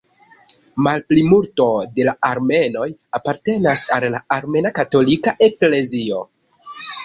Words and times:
Malplimulto 0.87 1.67
de 1.99 2.07
la 2.07 2.15
armenoj 2.31 2.89
apartenas 3.19 3.87
al 3.99 4.09
la 4.17 4.25
Armena 4.41 4.75
Katolika 4.81 5.39
Eklezio. 5.53 6.23